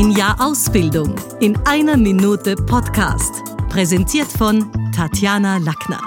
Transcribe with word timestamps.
Ein 0.00 0.12
Jahr 0.12 0.36
Ausbildung 0.38 1.16
in 1.40 1.56
einer 1.66 1.96
Minute 1.96 2.54
Podcast. 2.54 3.42
Präsentiert 3.68 4.28
von 4.28 4.70
Tatjana 4.94 5.56
Lackner. 5.56 6.00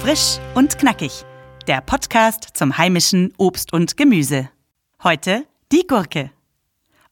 Frisch 0.00 0.38
und 0.54 0.78
knackig. 0.78 1.26
Der 1.66 1.82
Podcast 1.82 2.48
zum 2.54 2.78
heimischen 2.78 3.34
Obst 3.36 3.74
und 3.74 3.98
Gemüse. 3.98 4.48
Heute 5.02 5.44
die 5.70 5.86
Gurke. 5.86 6.30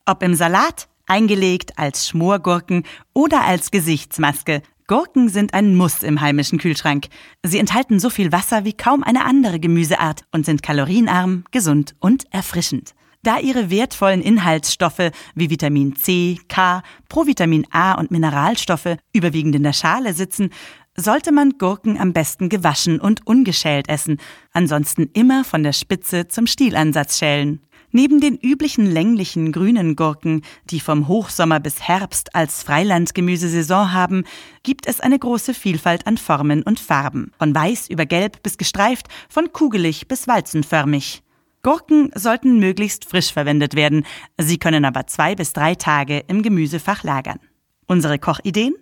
Ob 0.06 0.22
im 0.22 0.34
Salat, 0.34 0.88
eingelegt 1.06 1.78
als 1.78 2.08
Schmorgurken 2.08 2.84
oder 3.12 3.44
als 3.44 3.70
Gesichtsmaske. 3.70 4.62
Gurken 4.88 5.28
sind 5.28 5.52
ein 5.52 5.74
Muss 5.74 6.04
im 6.04 6.20
heimischen 6.20 6.60
Kühlschrank. 6.60 7.08
Sie 7.42 7.58
enthalten 7.58 7.98
so 7.98 8.08
viel 8.08 8.30
Wasser 8.30 8.64
wie 8.64 8.72
kaum 8.72 9.02
eine 9.02 9.24
andere 9.24 9.58
Gemüseart 9.58 10.22
und 10.30 10.46
sind 10.46 10.62
kalorienarm, 10.62 11.42
gesund 11.50 11.96
und 11.98 12.32
erfrischend. 12.32 12.94
Da 13.24 13.40
ihre 13.40 13.68
wertvollen 13.68 14.22
Inhaltsstoffe 14.22 15.10
wie 15.34 15.50
Vitamin 15.50 15.96
C, 15.96 16.38
K, 16.48 16.84
Provitamin 17.08 17.66
A 17.72 17.94
und 17.94 18.12
Mineralstoffe 18.12 18.98
überwiegend 19.12 19.56
in 19.56 19.64
der 19.64 19.72
Schale 19.72 20.14
sitzen, 20.14 20.50
sollte 20.96 21.32
man 21.32 21.58
Gurken 21.58 21.98
am 21.98 22.12
besten 22.12 22.48
gewaschen 22.48 23.00
und 23.00 23.26
ungeschält 23.26 23.88
essen, 23.88 24.18
ansonsten 24.52 25.10
immer 25.14 25.42
von 25.42 25.64
der 25.64 25.72
Spitze 25.72 26.28
zum 26.28 26.46
Stielansatz 26.46 27.18
schälen. 27.18 27.60
Neben 27.92 28.20
den 28.20 28.36
üblichen 28.36 28.86
länglichen 28.86 29.52
grünen 29.52 29.96
Gurken, 29.96 30.42
die 30.70 30.80
vom 30.80 31.08
Hochsommer 31.08 31.60
bis 31.60 31.82
Herbst 31.82 32.34
als 32.34 32.62
Freilandgemüsesaison 32.62 33.92
haben, 33.92 34.24
gibt 34.62 34.86
es 34.86 35.00
eine 35.00 35.18
große 35.18 35.54
Vielfalt 35.54 36.06
an 36.06 36.18
Formen 36.18 36.62
und 36.62 36.80
Farben, 36.80 37.32
von 37.38 37.54
weiß 37.54 37.88
über 37.88 38.06
gelb 38.06 38.42
bis 38.42 38.58
gestreift, 38.58 39.06
von 39.28 39.52
kugelig 39.52 40.08
bis 40.08 40.26
walzenförmig. 40.26 41.22
Gurken 41.62 42.10
sollten 42.14 42.58
möglichst 42.58 43.04
frisch 43.04 43.32
verwendet 43.32 43.74
werden, 43.74 44.04
sie 44.38 44.58
können 44.58 44.84
aber 44.84 45.06
zwei 45.06 45.34
bis 45.34 45.52
drei 45.52 45.74
Tage 45.74 46.18
im 46.28 46.42
Gemüsefach 46.42 47.02
lagern. 47.02 47.40
Unsere 47.86 48.18
Kochideen? 48.18 48.74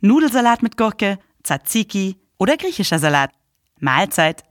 Nudelsalat 0.00 0.62
mit 0.62 0.76
Gurke, 0.76 1.18
Tzatziki 1.42 2.16
oder 2.38 2.56
griechischer 2.56 2.98
Salat. 2.98 3.30
Mahlzeit! 3.80 4.47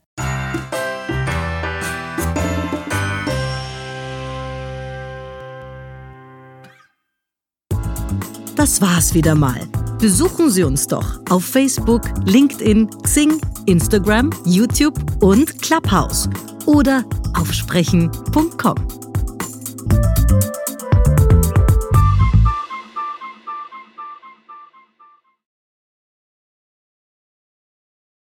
das 8.58 8.82
war's 8.82 9.14
wieder 9.14 9.36
mal. 9.36 9.62
Besuchen 10.00 10.50
Sie 10.50 10.64
uns 10.64 10.88
doch 10.88 11.20
auf 11.30 11.46
Facebook, 11.46 12.02
LinkedIn, 12.26 12.90
Xing, 13.04 13.40
Instagram, 13.68 14.32
YouTube 14.46 14.96
und 15.22 15.62
Clubhouse 15.62 16.28
oder 16.66 17.06
auf 17.36 17.54
sprechen.com. 17.54 18.76